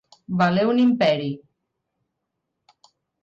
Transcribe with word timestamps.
Valer 0.37 0.63
un 0.69 0.79
imperi. 0.83 1.27